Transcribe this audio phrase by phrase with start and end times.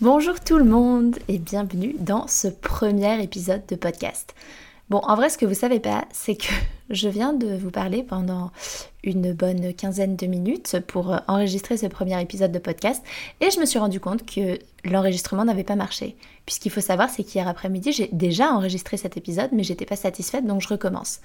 [0.00, 4.32] Bonjour tout le monde et bienvenue dans ce premier épisode de podcast.
[4.90, 6.52] Bon, en vrai, ce que vous savez pas, c'est que
[6.90, 8.52] je viens de vous parler pendant
[9.02, 13.02] une bonne quinzaine de minutes pour enregistrer ce premier épisode de podcast
[13.40, 16.14] et je me suis rendu compte que l'enregistrement n'avait pas marché.
[16.46, 20.46] Puisqu'il faut savoir, c'est qu'hier après-midi, j'ai déjà enregistré cet épisode, mais j'étais pas satisfaite
[20.46, 21.18] donc je recommence.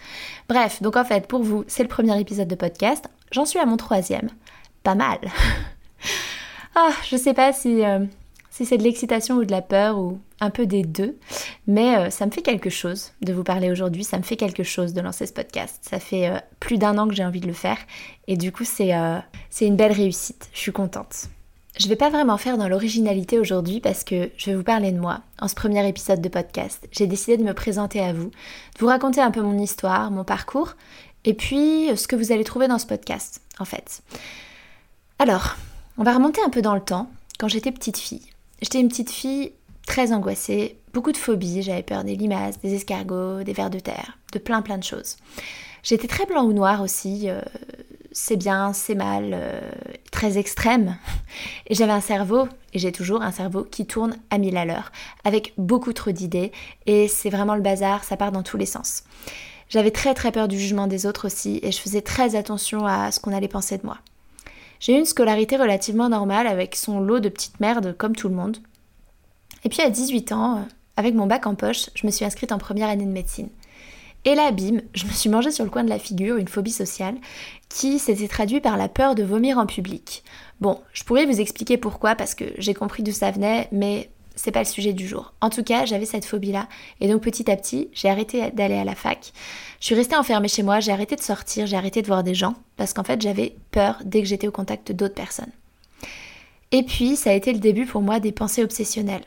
[0.50, 3.08] Bref, donc en fait, pour vous, c'est le premier épisode de podcast.
[3.32, 4.32] J'en suis à mon troisième.
[4.82, 5.20] Pas mal.
[6.76, 7.86] ah, je sais pas si.
[7.86, 8.00] Euh,
[8.54, 11.18] si c'est de l'excitation ou de la peur ou un peu des deux.
[11.66, 14.62] Mais euh, ça me fait quelque chose de vous parler aujourd'hui, ça me fait quelque
[14.62, 15.80] chose de lancer ce podcast.
[15.90, 17.80] Ça fait euh, plus d'un an que j'ai envie de le faire
[18.28, 19.18] et du coup c'est euh,
[19.50, 21.30] c'est une belle réussite, je suis contente.
[21.80, 25.00] Je vais pas vraiment faire dans l'originalité aujourd'hui parce que je vais vous parler de
[25.00, 26.88] moi en ce premier épisode de podcast.
[26.92, 30.24] J'ai décidé de me présenter à vous, de vous raconter un peu mon histoire, mon
[30.24, 30.76] parcours
[31.26, 34.04] et puis ce que vous allez trouver dans ce podcast en fait.
[35.18, 35.56] Alors,
[35.98, 38.33] on va remonter un peu dans le temps quand j'étais petite fille.
[38.64, 39.52] J'étais une petite fille
[39.86, 44.18] très angoissée, beaucoup de phobies, j'avais peur des limaces, des escargots, des vers de terre,
[44.32, 45.18] de plein plein de choses.
[45.84, 47.42] J'étais très blanc ou noir aussi, euh,
[48.14, 49.60] c'est bien, c'est mal, euh,
[50.12, 50.96] très extrême.
[51.68, 54.94] Et j'avais un cerveau, et j'ai toujours un cerveau qui tourne à mille à l'heure,
[55.26, 56.54] avec beaucoup trop d'idées,
[56.86, 59.04] et c'est vraiment le bazar, ça part dans tous les sens.
[59.68, 63.12] J'avais très très peur du jugement des autres aussi, et je faisais très attention à
[63.12, 63.98] ce qu'on allait penser de moi.
[64.84, 68.36] J'ai eu une scolarité relativement normale avec son lot de petites merdes comme tout le
[68.36, 68.58] monde.
[69.64, 70.62] Et puis à 18 ans, euh,
[70.98, 73.48] avec mon bac en poche, je me suis inscrite en première année de médecine.
[74.26, 76.74] Et là, bim, je me suis mangée sur le coin de la figure une phobie
[76.74, 77.16] sociale
[77.70, 80.22] qui s'était traduite par la peur de vomir en public.
[80.60, 84.52] Bon, je pourrais vous expliquer pourquoi parce que j'ai compris d'où ça venait, mais c'est
[84.52, 85.34] pas le sujet du jour.
[85.42, 86.68] En tout cas, j'avais cette phobie-là.
[87.02, 89.32] Et donc petit à petit, j'ai arrêté d'aller à la fac.
[89.80, 92.36] Je suis restée enfermée chez moi, j'ai arrêté de sortir, j'ai arrêté de voir des
[92.36, 95.52] gens, parce qu'en fait j'avais peur dès que j'étais au contact d'autres personnes.
[96.72, 99.26] Et puis, ça a été le début pour moi des pensées obsessionnelles.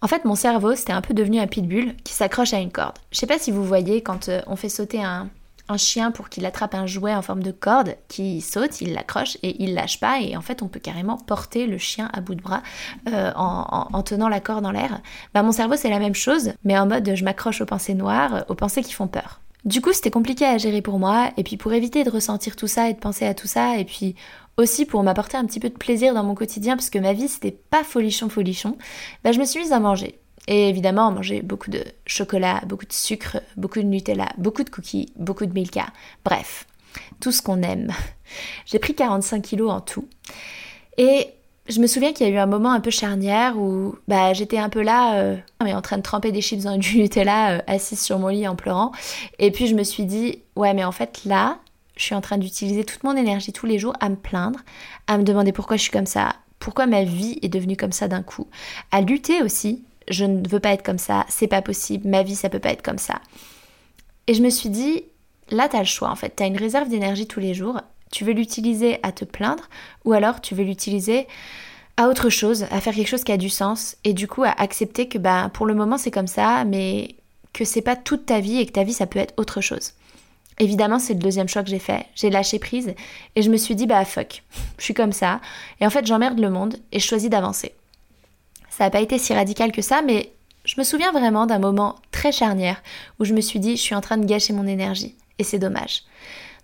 [0.00, 2.96] En fait, mon cerveau, c'était un peu devenu un pitbull qui s'accroche à une corde.
[3.10, 5.28] Je sais pas si vous voyez quand euh, on fait sauter un,
[5.68, 9.36] un chien pour qu'il attrape un jouet en forme de corde, qui saute, il l'accroche
[9.42, 10.20] et il lâche pas.
[10.20, 12.62] Et en fait, on peut carrément porter le chien à bout de bras
[13.08, 15.00] euh, en, tenant la corde en l'air.
[15.34, 18.44] Bah, mon cerveau, c'est la même chose, mais en mode je m'accroche aux pensées noires,
[18.48, 19.40] aux pensées qui font peur.
[19.64, 22.68] Du coup, c'était compliqué à gérer pour moi, et puis pour éviter de ressentir tout
[22.68, 24.14] ça et de penser à tout ça, et puis
[24.56, 27.28] aussi pour m'apporter un petit peu de plaisir dans mon quotidien, parce que ma vie
[27.28, 28.78] c'était pas folichon folichon,
[29.24, 30.20] bah, je me suis mise à manger.
[30.50, 35.12] Et évidemment, manger beaucoup de chocolat, beaucoup de sucre, beaucoup de Nutella, beaucoup de cookies,
[35.16, 35.88] beaucoup de Milka.
[36.24, 36.66] Bref,
[37.20, 37.92] tout ce qu'on aime.
[38.66, 40.08] J'ai pris 45 kilos en tout.
[40.96, 41.28] Et
[41.68, 44.56] je me souviens qu'il y a eu un moment un peu charnière où bah, j'étais
[44.56, 48.00] un peu là, euh, en train de tremper des chips dans du Nutella, euh, assise
[48.00, 48.92] sur mon lit en pleurant.
[49.38, 51.58] Et puis je me suis dit, ouais, mais en fait là,
[51.98, 54.60] je suis en train d'utiliser toute mon énergie tous les jours à me plaindre,
[55.08, 58.08] à me demander pourquoi je suis comme ça, pourquoi ma vie est devenue comme ça
[58.08, 58.46] d'un coup,
[58.92, 62.36] à lutter aussi je ne veux pas être comme ça, c'est pas possible, ma vie
[62.36, 63.20] ça peut pas être comme ça.
[64.26, 65.04] Et je me suis dit,
[65.50, 67.80] là t'as le choix en fait, t'as une réserve d'énergie tous les jours,
[68.10, 69.68] tu veux l'utiliser à te plaindre
[70.04, 71.26] ou alors tu veux l'utiliser
[71.96, 74.50] à autre chose, à faire quelque chose qui a du sens et du coup à
[74.50, 77.16] accepter que bah pour le moment c'est comme ça, mais
[77.52, 79.92] que c'est pas toute ta vie et que ta vie ça peut être autre chose.
[80.60, 82.06] Évidemment, c'est le deuxième choix que j'ai fait.
[82.16, 82.94] J'ai lâché prise
[83.36, 84.42] et je me suis dit bah fuck,
[84.78, 85.40] je suis comme ça
[85.80, 87.74] et en fait j'emmerde le monde et je choisis d'avancer.
[88.78, 90.30] Ça n'a pas été si radical que ça, mais
[90.64, 92.80] je me souviens vraiment d'un moment très charnière
[93.18, 95.58] où je me suis dit je suis en train de gâcher mon énergie et c'est
[95.58, 96.04] dommage.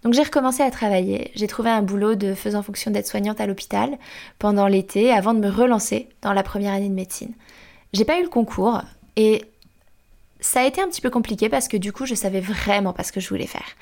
[0.05, 3.99] Donc j'ai recommencé à travailler, j'ai trouvé un boulot de faisant fonction d'aide-soignante à l'hôpital
[4.38, 7.32] pendant l'été avant de me relancer dans la première année de médecine.
[7.93, 8.82] J'ai pas eu le concours
[9.17, 9.43] et
[10.38, 13.02] ça a été un petit peu compliqué parce que du coup je savais vraiment pas
[13.02, 13.75] ce que je voulais faire.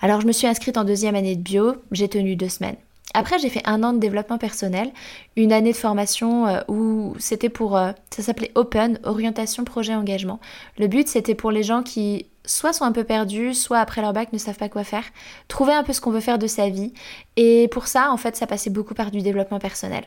[0.00, 2.78] Alors je me suis inscrite en deuxième année de bio, j'ai tenu deux semaines.
[3.16, 4.92] Après, j'ai fait un an de développement personnel,
[5.36, 10.38] une année de formation euh, où c'était pour, euh, ça s'appelait Open, orientation, projet, engagement.
[10.76, 14.12] Le but, c'était pour les gens qui soit sont un peu perdus, soit après leur
[14.12, 15.04] bac ne savent pas quoi faire,
[15.48, 16.92] trouver un peu ce qu'on veut faire de sa vie.
[17.36, 20.04] Et pour ça, en fait, ça passait beaucoup par du développement personnel.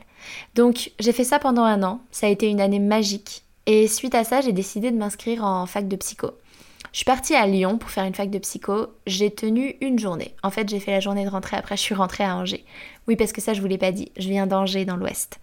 [0.54, 2.02] Donc, j'ai fait ça pendant un an.
[2.12, 3.44] Ça a été une année magique.
[3.66, 6.32] Et suite à ça, j'ai décidé de m'inscrire en fac de psycho.
[6.92, 8.88] Je suis partie à Lyon pour faire une fac de psycho.
[9.06, 10.34] J'ai tenu une journée.
[10.42, 11.58] En fait, j'ai fait la journée de rentrée.
[11.58, 12.66] Après, je suis rentrée à Angers.
[13.08, 14.12] Oui, parce que ça, je vous l'ai pas dit.
[14.18, 15.40] Je viens d'Angers, dans l'Ouest.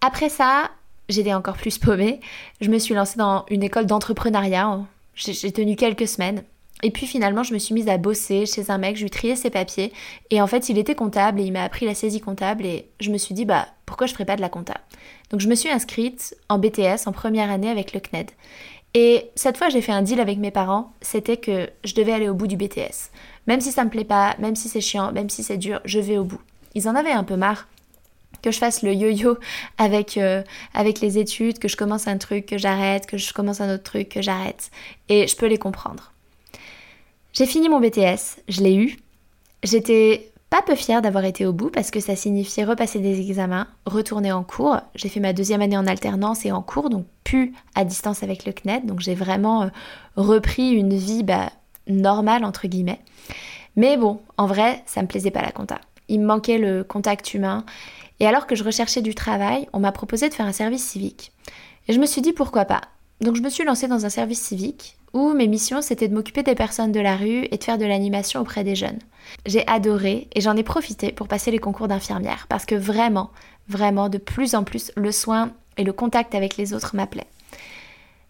[0.00, 0.70] Après ça,
[1.08, 2.20] j'étais encore plus paumée.
[2.60, 4.80] Je me suis lancée dans une école d'entrepreneuriat.
[5.14, 6.42] J'ai tenu quelques semaines.
[6.82, 9.36] Et puis finalement, je me suis mise à bosser chez un mec, je lui triais
[9.36, 9.92] ses papiers.
[10.30, 12.66] Et en fait, il était comptable et il m'a appris la saisie comptable.
[12.66, 14.74] Et je me suis dit, bah, pourquoi je ferais pas de la compta?
[15.30, 18.30] Donc je me suis inscrite en BTS en première année avec le CNED.
[18.94, 22.28] Et cette fois, j'ai fait un deal avec mes parents, c'était que je devais aller
[22.28, 23.10] au bout du BTS.
[23.46, 25.98] Même si ça me plaît pas, même si c'est chiant, même si c'est dur, je
[25.98, 26.40] vais au bout.
[26.74, 27.68] Ils en avaient un peu marre
[28.42, 29.38] que je fasse le yo-yo
[29.78, 30.42] avec, euh,
[30.74, 33.84] avec les études, que je commence un truc, que j'arrête, que je commence un autre
[33.84, 34.70] truc, que j'arrête.
[35.08, 36.12] Et je peux les comprendre.
[37.32, 38.98] J'ai fini mon BTS, je l'ai eu.
[39.62, 43.68] J'étais pas peu fière d'avoir été au bout parce que ça signifiait repasser des examens,
[43.86, 44.78] retourner en cours.
[44.94, 48.44] J'ai fait ma deuxième année en alternance et en cours, donc plus à distance avec
[48.44, 48.84] le CNED.
[48.84, 49.68] Donc j'ai vraiment euh,
[50.16, 51.50] repris une vie bah,
[51.88, 53.00] normale, entre guillemets.
[53.76, 55.80] Mais bon, en vrai, ça me plaisait pas la compta.
[56.08, 57.64] Il me manquait le contact humain.
[58.20, 61.32] Et alors que je recherchais du travail, on m'a proposé de faire un service civique.
[61.88, 62.82] Et je me suis dit pourquoi pas.
[63.22, 66.42] Donc je me suis lancée dans un service civique où mes missions c'était de m'occuper
[66.42, 68.98] des personnes de la rue et de faire de l'animation auprès des jeunes.
[69.46, 73.30] J'ai adoré et j'en ai profité pour passer les concours d'infirmière parce que vraiment,
[73.68, 77.26] vraiment, de plus en plus, le soin et le contact avec les autres m'appelaient.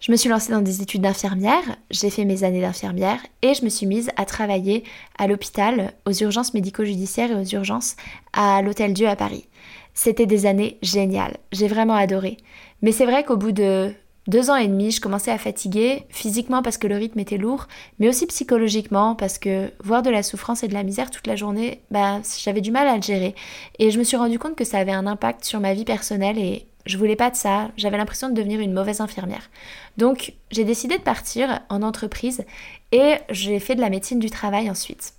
[0.01, 1.63] Je me suis lancée dans des études d'infirmière,
[1.93, 4.83] j'ai fait mes années d'infirmière et je me suis mise à travailler
[5.17, 7.95] à l'hôpital, aux urgences médico-judiciaires et aux urgences
[8.33, 9.47] à l'Hôtel Dieu à Paris.
[9.95, 12.39] C'était des années géniales, j'ai vraiment adoré.
[12.81, 13.93] Mais c'est vrai qu'au bout de
[14.29, 17.67] deux ans et demi, je commençais à fatiguer, physiquement parce que le rythme était lourd,
[17.99, 21.35] mais aussi psychologiquement parce que voir de la souffrance et de la misère toute la
[21.35, 23.35] journée, bah, j'avais du mal à le gérer.
[23.81, 26.39] Et je me suis rendu compte que ça avait un impact sur ma vie personnelle
[26.39, 29.51] et je voulais pas de ça, j'avais l'impression de devenir une mauvaise infirmière.
[29.97, 32.45] Donc j'ai décidé de partir en entreprise
[32.93, 35.15] et j'ai fait de la médecine du travail ensuite.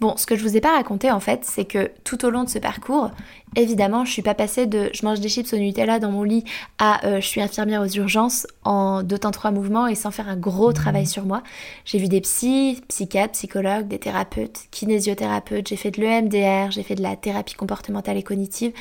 [0.00, 2.44] Bon, ce que je vous ai pas raconté en fait, c'est que tout au long
[2.44, 3.10] de ce parcours,
[3.56, 6.44] évidemment, je suis pas passée de je mange des chips au Nutella dans mon lit
[6.78, 10.28] à euh, je suis infirmière aux urgences en deux temps trois mouvements et sans faire
[10.28, 11.42] un gros travail sur moi.
[11.84, 16.94] J'ai vu des psys, psychiatres, psychologues, des thérapeutes, kinésiothérapeutes, j'ai fait de l'EMDR, j'ai fait
[16.94, 18.72] de la thérapie comportementale et cognitive,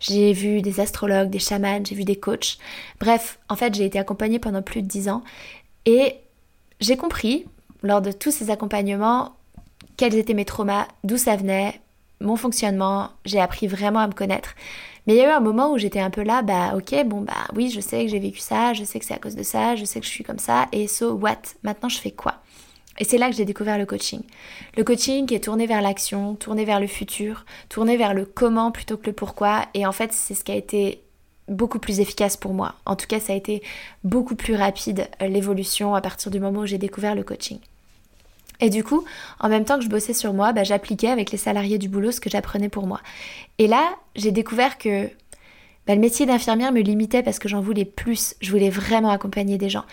[0.00, 2.58] j'ai vu des astrologues, des chamans, j'ai vu des coachs.
[2.98, 5.22] Bref, en fait, j'ai été accompagnée pendant plus de dix ans
[5.86, 6.16] et
[6.80, 7.46] j'ai compris
[7.84, 9.36] lors de tous ces accompagnements
[9.96, 11.80] quels étaient mes traumas, d'où ça venait,
[12.20, 14.54] mon fonctionnement, j'ai appris vraiment à me connaître.
[15.06, 17.20] Mais il y a eu un moment où j'étais un peu là, bah ok, bon
[17.20, 19.42] bah oui, je sais que j'ai vécu ça, je sais que c'est à cause de
[19.42, 21.42] ça, je sais que je suis comme ça, et so what?
[21.62, 22.36] Maintenant je fais quoi?
[22.98, 24.22] Et c'est là que j'ai découvert le coaching.
[24.76, 28.70] Le coaching qui est tourné vers l'action, tourné vers le futur, tourné vers le comment
[28.70, 31.04] plutôt que le pourquoi, et en fait c'est ce qui a été
[31.48, 32.74] beaucoup plus efficace pour moi.
[32.86, 33.62] En tout cas, ça a été
[34.02, 37.58] beaucoup plus rapide euh, l'évolution à partir du moment où j'ai découvert le coaching.
[38.60, 39.04] Et du coup,
[39.40, 42.12] en même temps que je bossais sur moi, bah, j'appliquais avec les salariés du boulot
[42.12, 43.00] ce que j'apprenais pour moi.
[43.58, 45.08] Et là, j'ai découvert que
[45.86, 48.34] bah, le métier d'infirmière me limitait parce que j'en voulais plus.
[48.40, 49.84] Je voulais vraiment accompagner des gens.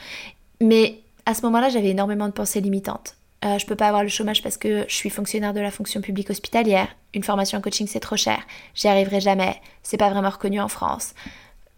[0.62, 3.16] Mais à ce moment-là, j'avais énormément de pensées limitantes.
[3.44, 6.00] Euh, je peux pas avoir le chômage parce que je suis fonctionnaire de la fonction
[6.02, 6.88] publique hospitalière.
[7.14, 8.40] Une formation en coaching, c'est trop cher.
[8.76, 9.60] J'y arriverai jamais.
[9.82, 11.16] C'est pas vraiment reconnu en France.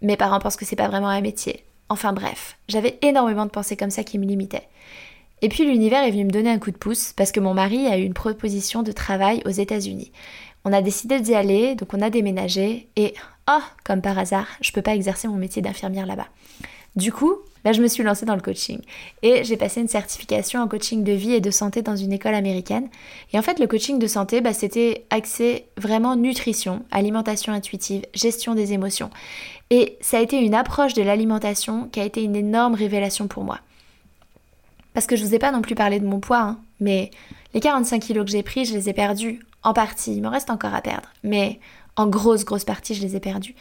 [0.01, 1.63] Mes parents pensent que c'est pas vraiment un métier.
[1.87, 4.67] Enfin bref, j'avais énormément de pensées comme ça qui me limitaient.
[5.43, 7.85] Et puis l'univers est venu me donner un coup de pouce parce que mon mari
[7.87, 10.13] a eu une proposition de travail aux États-Unis.
[10.63, 13.13] On a décidé d'y aller, donc on a déménagé et
[13.51, 16.29] oh, comme par hasard, je peux pas exercer mon métier d'infirmière là-bas.
[16.95, 17.35] Du coup,
[17.65, 18.79] là, je me suis lancée dans le coaching
[19.21, 22.35] et j'ai passé une certification en coaching de vie et de santé dans une école
[22.35, 22.87] américaine.
[23.33, 28.55] Et en fait, le coaching de santé, bah, c'était axé vraiment nutrition, alimentation intuitive, gestion
[28.55, 29.09] des émotions.
[29.71, 33.43] Et ça a été une approche de l'alimentation qui a été une énorme révélation pour
[33.43, 33.59] moi.
[34.93, 37.11] Parce que je vous ai pas non plus parlé de mon poids, hein, mais
[37.53, 40.15] les 45 kilos que j'ai pris, je les ai perdus en partie.
[40.15, 41.59] Il me reste encore à perdre, mais
[41.95, 43.55] en grosse, grosse partie, je les ai perdus.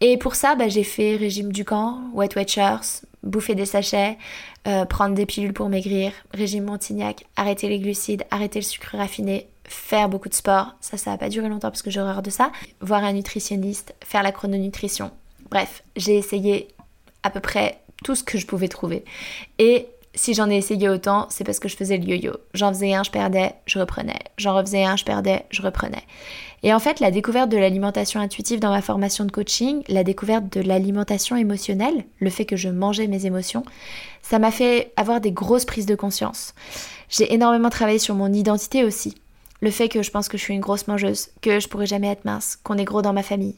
[0.00, 4.18] Et pour ça, bah, j'ai fait régime du camp, Wet Watchers, bouffer des sachets,
[4.66, 9.46] euh, prendre des pilules pour maigrir, régime Montignac, arrêter les glucides, arrêter le sucre raffiné,
[9.64, 10.74] faire beaucoup de sport.
[10.80, 12.52] Ça, ça n'a pas duré longtemps parce que j'ai horreur de ça.
[12.80, 15.10] Voir un nutritionniste, faire la chrononutrition.
[15.50, 16.68] Bref, j'ai essayé
[17.22, 19.04] à peu près tout ce que je pouvais trouver.
[19.58, 19.86] Et
[20.20, 22.32] si j'en ai essayé autant, c'est parce que je faisais le yo-yo.
[22.52, 24.18] J'en faisais un, je perdais, je reprenais.
[24.36, 26.02] J'en refaisais un, je perdais, je reprenais.
[26.62, 30.52] Et en fait, la découverte de l'alimentation intuitive dans ma formation de coaching, la découverte
[30.52, 33.64] de l'alimentation émotionnelle, le fait que je mangeais mes émotions,
[34.20, 36.54] ça m'a fait avoir des grosses prises de conscience.
[37.08, 39.14] J'ai énormément travaillé sur mon identité aussi.
[39.62, 42.08] Le fait que je pense que je suis une grosse mangeuse, que je pourrais jamais
[42.08, 43.56] être mince, qu'on est gros dans ma famille,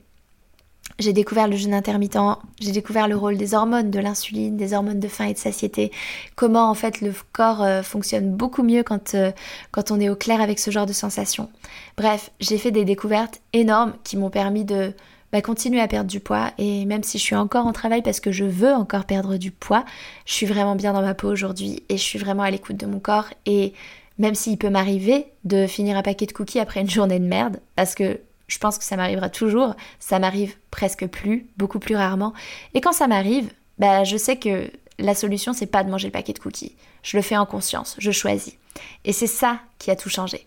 [0.98, 2.18] j'ai découvert le jeûne intermittent,
[2.60, 5.90] j'ai découvert le rôle des hormones, de l'insuline, des hormones de faim et de satiété,
[6.36, 9.32] comment en fait le corps euh, fonctionne beaucoup mieux quand, euh,
[9.70, 11.48] quand on est au clair avec ce genre de sensations.
[11.96, 14.92] Bref, j'ai fait des découvertes énormes qui m'ont permis de
[15.32, 18.20] bah, continuer à perdre du poids et même si je suis encore en travail parce
[18.20, 19.84] que je veux encore perdre du poids,
[20.26, 22.86] je suis vraiment bien dans ma peau aujourd'hui et je suis vraiment à l'écoute de
[22.86, 23.72] mon corps et
[24.18, 27.60] même s'il peut m'arriver de finir un paquet de cookies après une journée de merde,
[27.76, 28.20] parce que
[28.52, 29.74] je pense que ça m'arrivera toujours.
[29.98, 32.34] Ça m'arrive presque plus, beaucoup plus rarement.
[32.74, 36.12] Et quand ça m'arrive, bah, je sais que la solution, c'est pas de manger le
[36.12, 36.76] paquet de cookies.
[37.02, 38.58] Je le fais en conscience, je choisis.
[39.06, 40.44] Et c'est ça qui a tout changé.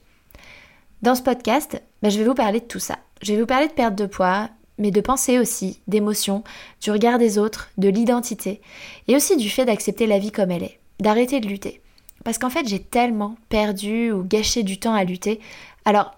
[1.02, 3.00] Dans ce podcast, bah, je vais vous parler de tout ça.
[3.24, 6.44] Je vais vous parler de perte de poids, mais de pensée aussi, d'émotion,
[6.82, 8.62] du regard des autres, de l'identité,
[9.08, 11.82] et aussi du fait d'accepter la vie comme elle est, d'arrêter de lutter.
[12.24, 15.40] Parce qu'en fait, j'ai tellement perdu ou gâché du temps à lutter.
[15.86, 16.12] Alors,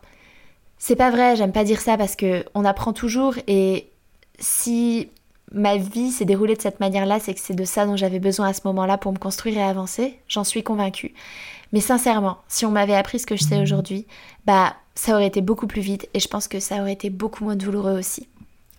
[0.80, 3.90] c'est pas vrai, j'aime pas dire ça parce que on apprend toujours et
[4.40, 5.10] si
[5.52, 8.48] ma vie s'est déroulée de cette manière-là, c'est que c'est de ça dont j'avais besoin
[8.50, 11.14] à ce moment-là pour me construire et avancer, j'en suis convaincue.
[11.74, 14.06] Mais sincèrement, si on m'avait appris ce que je sais aujourd'hui,
[14.46, 17.44] bah ça aurait été beaucoup plus vite et je pense que ça aurait été beaucoup
[17.44, 18.28] moins douloureux aussi.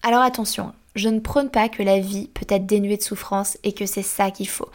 [0.03, 3.73] Alors attention, je ne prône pas que la vie peut être dénuée de souffrance et
[3.73, 4.69] que c'est ça qu'il faut.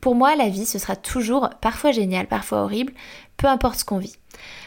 [0.00, 2.92] Pour moi, la vie, ce sera toujours parfois génial, parfois horrible,
[3.36, 4.16] peu importe ce qu'on vit.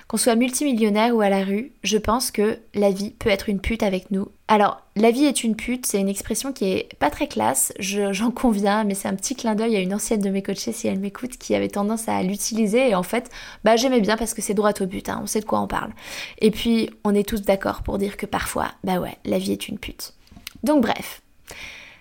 [0.08, 3.62] Qu'on soit multimillionnaire ou à la rue, je pense que la vie peut être une
[3.62, 4.28] pute avec nous.
[4.50, 8.32] Alors, la vie est une pute, c'est une expression qui est pas très classe, j'en
[8.32, 11.00] conviens, mais c'est un petit clin d'œil à une ancienne de mes coachées, si elle
[11.00, 13.30] m'écoute, qui avait tendance à l'utiliser, et en fait,
[13.64, 15.68] bah j'aimais bien parce que c'est droit au but, hein, on sait de quoi on
[15.68, 15.94] parle.
[16.40, 19.70] Et puis, on est tous d'accord pour dire que parfois, bah ouais, la vie est
[19.70, 20.14] une pute.
[20.64, 21.22] Donc bref,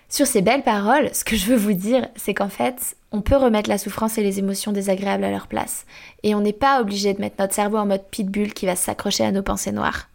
[0.09, 3.35] sur ces belles paroles, ce que je veux vous dire, c'est qu'en fait, on peut
[3.35, 5.85] remettre la souffrance et les émotions désagréables à leur place.
[6.23, 9.25] Et on n'est pas obligé de mettre notre cerveau en mode pitbull qui va s'accrocher
[9.25, 10.07] à nos pensées noires.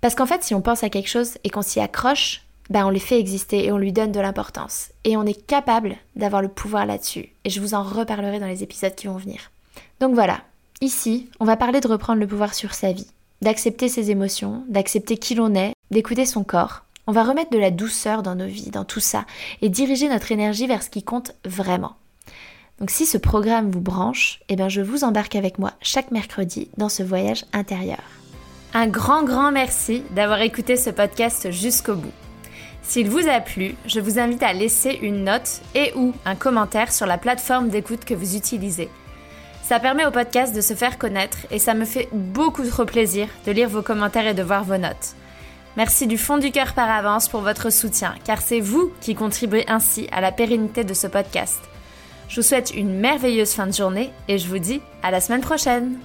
[0.00, 2.90] Parce qu'en fait, si on pense à quelque chose et qu'on s'y accroche, ben on
[2.90, 4.90] les fait exister et on lui donne de l'importance.
[5.04, 7.30] Et on est capable d'avoir le pouvoir là-dessus.
[7.44, 9.50] Et je vous en reparlerai dans les épisodes qui vont venir.
[10.00, 10.40] Donc voilà,
[10.80, 13.08] ici, on va parler de reprendre le pouvoir sur sa vie,
[13.42, 17.70] d'accepter ses émotions, d'accepter qui l'on est, d'écouter son corps, on va remettre de la
[17.70, 19.26] douceur dans nos vies, dans tout ça,
[19.60, 21.96] et diriger notre énergie vers ce qui compte vraiment.
[22.80, 26.68] Donc si ce programme vous branche, eh bien je vous embarque avec moi chaque mercredi
[26.76, 28.02] dans ce voyage intérieur.
[28.72, 32.12] Un grand grand merci d'avoir écouté ce podcast jusqu'au bout.
[32.82, 36.92] S'il vous a plu, je vous invite à laisser une note et ou un commentaire
[36.92, 38.90] sur la plateforme d'écoute que vous utilisez.
[39.62, 43.28] Ça permet au podcast de se faire connaître et ça me fait beaucoup trop plaisir
[43.46, 45.14] de lire vos commentaires et de voir vos notes.
[45.76, 49.64] Merci du fond du cœur par avance pour votre soutien, car c'est vous qui contribuez
[49.68, 51.60] ainsi à la pérennité de ce podcast.
[52.28, 55.40] Je vous souhaite une merveilleuse fin de journée et je vous dis à la semaine
[55.40, 55.98] prochaine